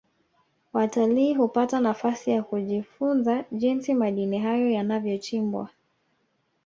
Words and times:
watalii 0.73 1.33
hupata 1.33 1.79
nafasi 1.79 2.29
ya 2.31 2.43
kujifunza 2.43 3.45
jinsi 3.51 3.93
madini 3.93 4.39
hayo 4.39 4.71
yanavyochimbwa 4.71 5.69